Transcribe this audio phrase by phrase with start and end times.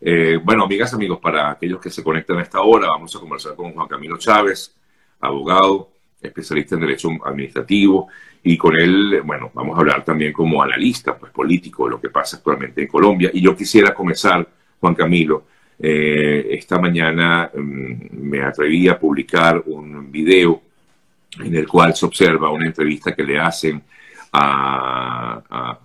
[0.00, 3.54] Eh, bueno, amigas, amigos, para aquellos que se conectan a esta hora, vamos a conversar
[3.54, 4.74] con Juan Camilo Chávez,
[5.20, 8.08] abogado, especialista en Derecho Administrativo,
[8.42, 12.08] y con él, bueno, vamos a hablar también como analista pues, político de lo que
[12.08, 13.30] pasa actualmente en Colombia.
[13.32, 14.48] Y yo quisiera comenzar,
[14.80, 15.44] Juan Camilo,
[15.78, 20.62] eh, esta mañana mm, me atreví a publicar un video
[21.38, 23.82] en el cual se observa una entrevista que le hacen
[24.32, 25.78] a,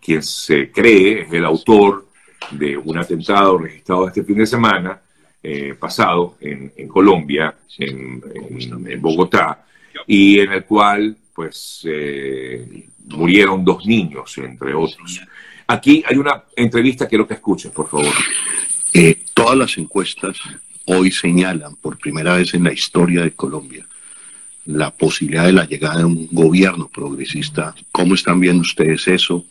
[0.00, 2.05] quien se cree el autor
[2.50, 5.00] de un atentado registrado este fin de semana
[5.42, 9.64] eh, pasado en, Colombia, en, Bogotá,
[10.06, 15.20] y en el cual pues eh, murieron dos niños, entre otros.
[15.66, 18.12] Aquí hay una entrevista, quiero que escuchen, por favor.
[18.92, 20.38] Eh, todas las encuestas
[20.86, 23.86] hoy señalan por primera vez en la historia de Colombia
[24.66, 27.74] la posibilidad de la llegada de un gobierno progresista.
[27.92, 29.44] ¿Cómo están viendo ustedes eso?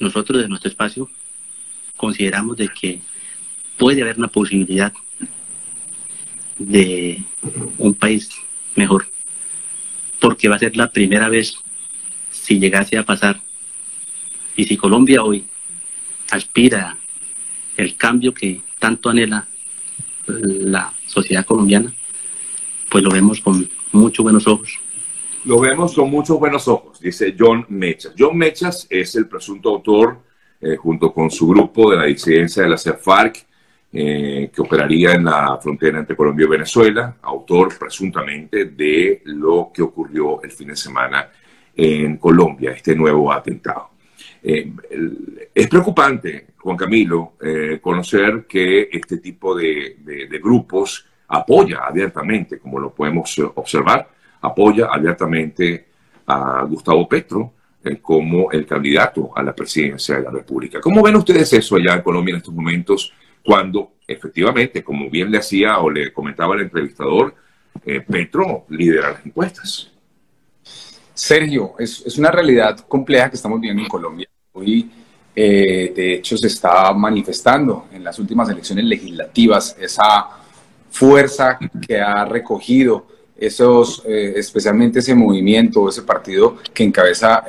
[0.00, 1.10] Nosotros de nuestro espacio
[1.96, 3.00] consideramos de que
[3.76, 4.92] puede haber una posibilidad
[6.58, 7.22] de
[7.78, 8.30] un país
[8.74, 9.08] mejor,
[10.20, 11.58] porque va a ser la primera vez
[12.30, 13.40] si llegase a pasar
[14.56, 15.44] y si Colombia hoy
[16.30, 16.96] aspira
[17.76, 19.46] el cambio que tanto anhela
[20.26, 21.92] la sociedad colombiana,
[22.88, 24.78] pues lo vemos con muchos buenos ojos.
[25.44, 28.14] Lo vemos con muchos buenos ojos, dice John Mechas.
[28.18, 30.25] John Mechas es el presunto autor,
[30.60, 33.46] eh, junto con su grupo de la disidencia de la CEFARC,
[33.92, 39.82] eh, que operaría en la frontera entre Colombia y Venezuela, autor presuntamente de lo que
[39.82, 41.28] ocurrió el fin de semana
[41.74, 43.90] en Colombia, este nuevo atentado.
[44.42, 44.72] Eh,
[45.54, 47.34] es preocupante, Juan Camilo,
[47.80, 54.08] conocer que este tipo de grupos apoya abiertamente, como lo podemos observar,
[54.40, 55.86] apoya abiertamente
[56.26, 57.55] a Gustavo Petro eh,
[58.02, 60.80] como el candidato a la presidencia de la República.
[60.80, 63.12] ¿Cómo ven ustedes eso allá en Colombia en estos momentos
[63.44, 67.34] cuando efectivamente, como bien le hacía o le comentaba el entrevistador,
[67.84, 69.90] eh, Petro lidera las encuestas?
[71.14, 74.28] Sergio, es, una realidad compleja que estamos viendo en Colombia.
[74.52, 74.90] Hoy,
[75.34, 80.28] eh, de hecho, se está manifestando en las últimas elecciones legislativas esa
[80.90, 83.06] fuerza que ha recogido
[83.38, 87.44] esos, eh, especialmente ese movimiento, ese partido que encabeza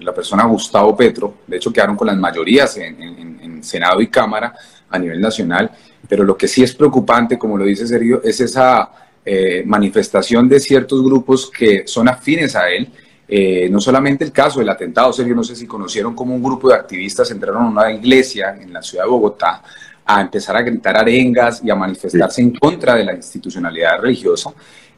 [0.00, 4.52] la persona Gustavo Petro, de hecho quedaron con las mayorías en, Senado y Cámara
[4.90, 5.70] a nivel nacional,
[6.08, 8.90] pero lo que sí es preocupante, como lo dice Sergio, es esa
[9.24, 12.90] eh, manifestación de ciertos grupos que son afines a él,
[13.28, 16.68] eh, no solamente el caso del atentado, Sergio, no sé si conocieron como un grupo
[16.68, 19.62] de activistas entraron a una iglesia en la ciudad de Bogotá
[20.04, 24.52] a empezar a gritar arengas y a manifestarse en contra de la institucionalidad religiosa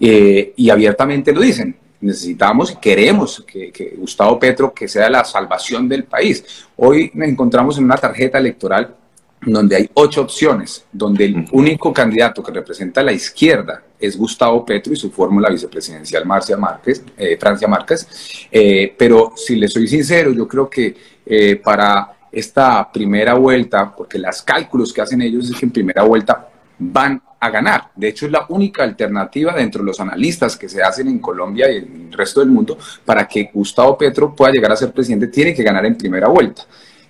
[0.00, 1.76] eh, y abiertamente lo dicen.
[2.00, 6.44] Necesitamos y queremos que, Gustavo Petro que sea la salvación del país.
[6.76, 8.94] Hoy nos encontramos en una tarjeta electoral
[9.40, 14.64] donde hay ocho opciones, donde el único candidato que representa a la izquierda es Gustavo
[14.64, 18.06] Petro y su fórmula vicepresidencial Marcia Márquez, eh, Francia Márquez.
[18.50, 21.18] Eh, pero si le soy sincero, yo creo que
[21.62, 26.48] para esta primera vuelta, porque los cálculos que hacen ellos es que en primera vuelta
[26.78, 27.90] van a ganar.
[27.94, 31.70] De hecho, es la única alternativa dentro de los analistas que se hacen en Colombia
[31.70, 35.28] y en el resto del mundo para que Gustavo Petro pueda llegar a ser presidente,
[35.28, 36.62] tiene que ganar en primera vuelta.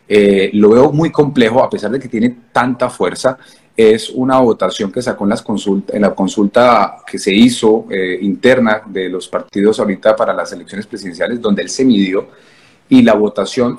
[0.06, 3.38] Eh, lo veo muy complejo, a pesar de que tiene tanta fuerza.
[3.76, 8.18] Es una votación que sacó en, las consulta, en la consulta que se hizo eh,
[8.22, 12.28] interna de los partidos ahorita para las elecciones presidenciales, donde él se midió
[12.88, 13.78] y la votación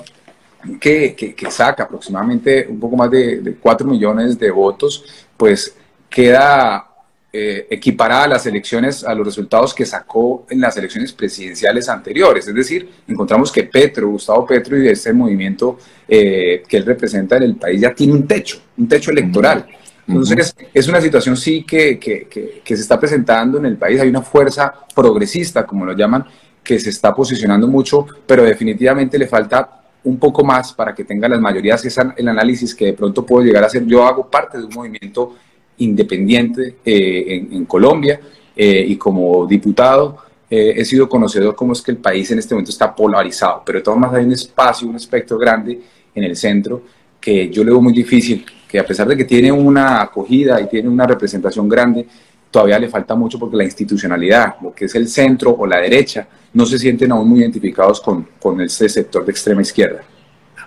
[0.80, 5.04] que, saca aproximadamente un poco más de, 4 millones de votos,
[5.38, 5.76] pues
[6.09, 6.90] queda
[7.31, 12.47] eh, equiparada a las elecciones, a los resultados que sacó en las elecciones presidenciales anteriores.
[12.47, 15.78] Es decir, encontramos que Petro, Gustavo Petro y este movimiento
[16.08, 19.68] eh, que él representa en el país ya tiene un techo, un techo electoral.
[20.08, 24.02] Entonces, es una situación sí que, que, que, se está presentando en el país.
[24.02, 26.25] Hay una fuerza progresista, como lo llaman,
[26.64, 31.30] que se está posicionando mucho, pero definitivamente le falta un poco más para que tenga
[31.30, 33.86] las mayorías, es el análisis que de pronto puedo llegar a hacer.
[33.86, 35.36] Yo hago parte de un movimiento
[35.80, 38.20] independiente eh, en, Colombia
[38.56, 40.18] eh, y como diputado
[40.50, 43.80] eh, he sido conocedor cómo es que el país en este momento está polarizado, pero
[43.80, 45.80] de todas maneras hay un espacio, un espectro grande
[46.16, 46.81] en el centro
[47.22, 50.68] que yo le veo muy difícil, que a pesar de que tiene una acogida y
[50.68, 52.08] tiene una representación grande,
[52.50, 56.28] todavía le falta mucho porque la institucionalidad, lo que es el centro o la derecha,
[56.54, 60.02] no se sienten aún muy identificados con, con ese sector de extrema izquierda.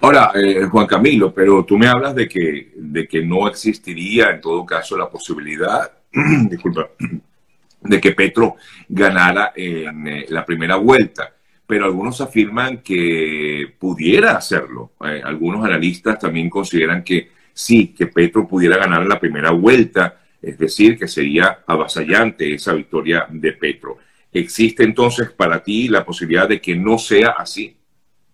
[0.04, 4.40] Ahora, eh, Juan Camilo, pero tú me hablas de que, de que no existiría en
[4.40, 5.92] todo caso la posibilidad,
[6.50, 6.90] disculpa,
[7.80, 8.56] de que Petro
[8.88, 11.32] ganara en eh, la primera vuelta.
[11.64, 14.90] pero algunos afirman que pudiera hacerlo.
[15.04, 20.18] Eh, algunos analistas también consideran que sí, que Petro pudiera ganar en la primera vuelta,
[20.42, 23.98] es decir, que sería avasallante esa victoria de Petro.
[24.32, 27.76] ¿Existe entonces para ti la posibilidad de que no sea así?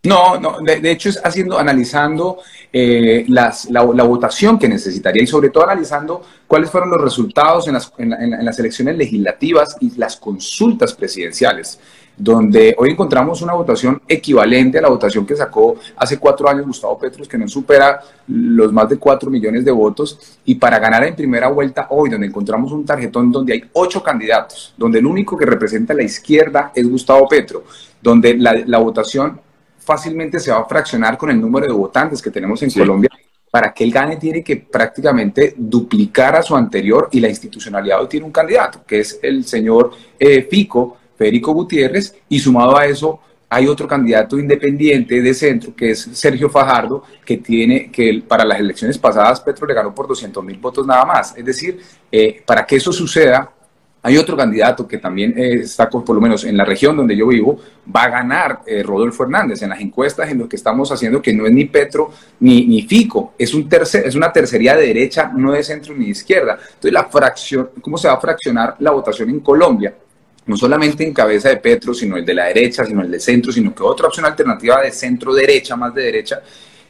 [0.08, 2.38] No, no, de, hecho es haciendo, analizando
[2.72, 7.74] eh, las, la, votación que necesitaría y sobre todo analizando cuáles fueron los resultados en
[7.74, 11.78] las, en las elecciones legislativas y las consultas presidenciales
[12.18, 16.98] donde hoy encontramos una votación equivalente a la votación que sacó hace cuatro años Gustavo
[16.98, 21.14] Petros, que no supera los más de cuatro millones de votos, y para ganar en
[21.14, 25.46] primera vuelta hoy, donde encontramos un tarjetón donde hay ocho candidatos, donde el único que
[25.46, 27.64] representa a la izquierda es Gustavo Petro,
[28.02, 29.40] donde la, votación
[29.88, 33.08] fácilmente se va a fraccionar con el número de votantes que tenemos en Colombia.
[33.50, 38.06] Para que él gane tiene que prácticamente duplicar a su anterior y la institucionalidad hoy
[38.06, 43.20] tiene un candidato, que es el señor eh, Fico, Federico Gutiérrez, y sumado a eso
[43.48, 48.60] hay otro candidato independiente de centro, que es Sergio Fajardo, que tiene que para las
[48.60, 51.34] elecciones pasadas Petro le ganó por 200 mil votos nada más.
[51.34, 51.80] Es decir,
[52.12, 53.50] eh, para que eso suceda,
[54.02, 57.26] hay otro candidato que también eh, está, por lo menos en la región donde yo
[57.26, 57.58] vivo,
[57.94, 61.32] va a ganar eh, Rodolfo Hernández en las encuestas en lo que estamos haciendo, que
[61.32, 65.32] no es ni Petro ni, ni Fico, es, un tercer, es una tercería de derecha,
[65.34, 66.58] no de centro ni de izquierda.
[66.60, 69.94] Entonces, la fracción, ¿cómo se va a fraccionar la votación en Colombia?
[70.48, 73.52] no solamente en cabeza de Petro, sino el de la derecha, sino el de centro,
[73.52, 76.40] sino que otra opción alternativa de centro-derecha, más de derecha,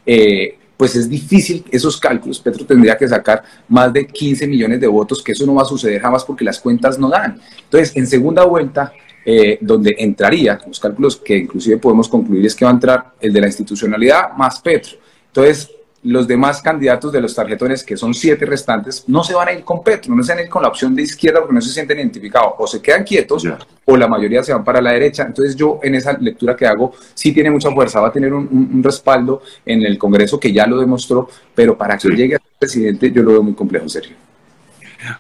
[0.07, 2.39] eh, pues es difícil esos cálculos.
[2.39, 5.67] Petro tendría que sacar más de 15 millones de votos, que eso no va a
[5.67, 7.39] suceder jamás porque las cuentas no dan.
[7.65, 8.93] Entonces, en segunda vuelta,
[9.27, 13.33] eh, donde entraría, los cálculos que inclusive podemos concluir es que va a entrar el
[13.33, 14.97] de la institucionalidad más Petro.
[15.27, 15.69] Entonces,
[16.03, 19.65] los demás candidatos de los tarjetones, que son siete restantes, no se van a ir
[19.65, 21.73] con Petro, no se van a ir con la opción de izquierda porque no se
[21.73, 23.45] sienten identificados, o se quedan quietos
[23.85, 25.25] o la mayoría se van para la derecha.
[25.25, 28.81] Entonces yo en esa lectura que hago sí tiene mucha fuerza, va a tener un,
[28.83, 33.11] respaldo en el Congreso que ya lo demostró, pero para que llegue a ser presidente
[33.11, 34.17] yo lo veo muy complejo, Sergio.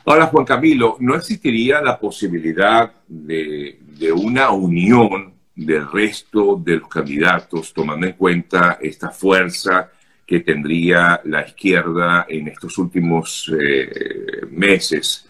[0.05, 6.89] Ahora, Juan Camilo, ¿no existiría la posibilidad de, de una unión del resto de los
[6.89, 9.91] candidatos, tomando en cuenta esta fuerza?
[10.29, 15.27] Que tendría la izquierda en estos últimos eh, meses.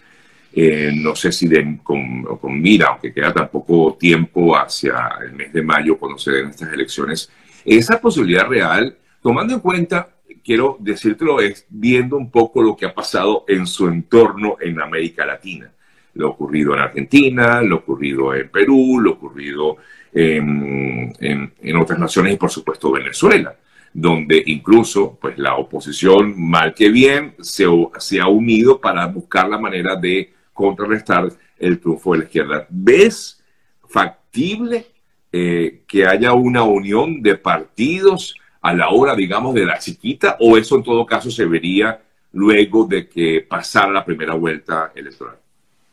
[0.51, 1.47] Eh, no sé si
[1.81, 6.31] con, con, mira, aunque queda tan poco tiempo hacia el mes de mayo cuando se
[6.31, 7.31] den estas elecciones,
[7.63, 10.09] esa posibilidad real, tomando en cuenta,
[10.43, 15.25] quiero decírtelo, es viendo un poco lo que ha pasado en su entorno en América
[15.25, 15.71] Latina.
[16.15, 19.77] Lo ocurrido en Argentina, lo ocurrido en Perú, lo ocurrido
[20.11, 23.55] en otras naciones y por supuesto Venezuela
[23.93, 27.65] donde incluso pues la oposición, mal que bien, se,
[27.97, 32.67] se ha unido para buscar la manera de contrarrestar el triunfo de la izquierda.
[32.69, 33.43] ¿Ves
[33.87, 34.87] factible
[35.31, 40.57] eh, que haya una unión de partidos a la hora, digamos, de la chiquita, o
[40.57, 42.01] eso en todo caso se vería
[42.33, 45.37] luego de que pasara la primera vuelta electoral?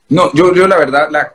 [0.08, 1.34] No, yo, yo la verdad, la,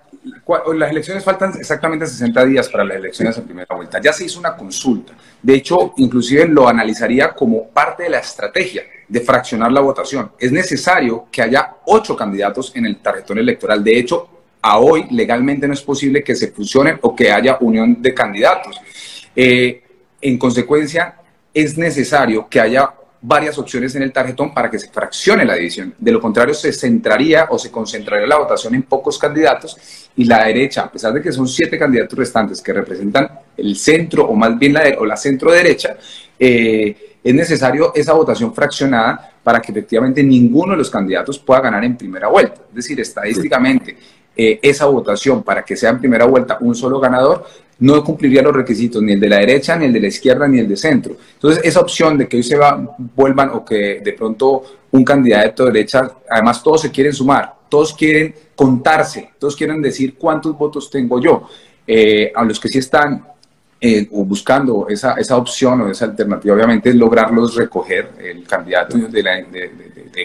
[0.75, 3.99] las elecciones faltan exactamente 60 días para las elecciones en primera vuelta.
[3.99, 5.13] Ya se hizo una consulta.
[5.41, 10.31] De hecho, inclusive lo analizaría como parte de la estrategia de fraccionar la votación.
[10.39, 13.83] Es necesario que haya ocho candidatos en el tarjetón electoral.
[13.83, 14.29] De hecho,
[14.61, 18.79] a hoy legalmente no es posible que se fusionen o que haya unión de candidatos.
[19.35, 19.83] Eh,
[20.21, 21.15] en consecuencia,
[21.53, 25.93] es necesario que haya varias opciones en el tarjetón para que se fraccione la división.
[25.97, 29.77] De lo contrario, se centraría o se concentraría la votación en pocos candidatos
[30.15, 34.25] y la derecha, a pesar de que son siete candidatos restantes que representan el centro
[34.25, 35.97] o más bien la, o la centro derecha,
[36.39, 41.83] eh, es necesario esa votación fraccionada para que efectivamente ninguno de los candidatos pueda ganar
[41.83, 42.61] en primera vuelta.
[42.69, 43.95] Es decir, estadísticamente,
[44.35, 47.45] eh, esa votación para que sea en primera vuelta un solo ganador
[47.81, 50.59] no cumpliría los requisitos ni el de la derecha, ni el de la izquierda, ni
[50.59, 51.15] el de centro.
[51.33, 55.65] Entonces, esa opción de que hoy se va, vuelvan o que de pronto un candidato
[55.65, 60.89] de derecha, además todos se quieren sumar, todos quieren contarse, todos quieren decir cuántos votos
[60.89, 61.47] tengo yo.
[61.87, 63.25] Eh, a los que sí están
[63.79, 69.23] eh, buscando esa, esa opción o esa alternativa, obviamente, es lograrlos recoger el candidato de,
[69.23, 69.71] la, de,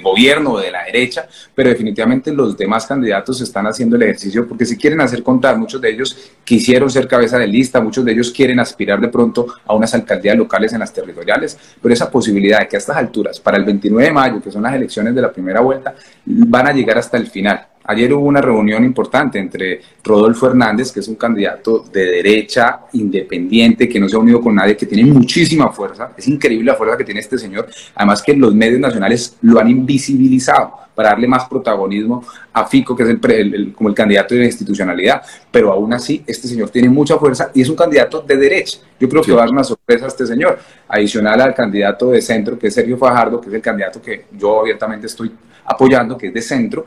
[0.02, 4.76] gobierno de la derecha, pero definitivamente los demás candidatos están haciendo el ejercicio porque si
[4.76, 8.60] quieren hacer contar, muchos de ellos quisieron ser cabeza de lista, muchos de ellos quieren
[8.60, 12.76] aspirar de pronto a unas alcaldías locales en las territoriales, pero esa posibilidad de que
[12.76, 15.60] a estas alturas, para el 29 de mayo, que son las elecciones de la primera
[15.60, 20.90] vuelta, van a llegar hasta el final Ayer hubo una reunión importante entre Rodolfo Hernández,
[20.90, 24.86] que es un candidato de derecha, independiente, que no se ha unido con nadie, que
[24.86, 26.12] tiene muchísima fuerza.
[26.16, 27.68] Es increíble la fuerza que tiene este señor.
[27.94, 33.02] Además que los medios nacionales lo han invisibilizado para darle más protagonismo a Fico, que
[33.02, 35.22] es el, como el candidato de la institucionalidad.
[35.52, 38.78] Pero aún así, este señor tiene mucha fuerza y es un candidato de derecha.
[38.98, 42.22] Yo creo que va a dar una sorpresa a este señor, adicional al candidato de
[42.22, 45.30] centro, que es Sergio Fajardo, que es el candidato que yo abiertamente estoy
[45.66, 46.86] apoyando, que es de centro,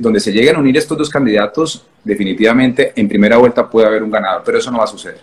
[0.00, 4.10] donde se lleguen a unir estos dos candidatos, definitivamente en primera vuelta puede haber un
[4.10, 5.20] ganador, pero eso no va a suceder.